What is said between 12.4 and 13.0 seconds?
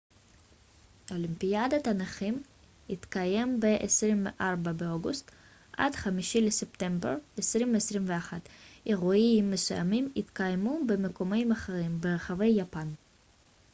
יפן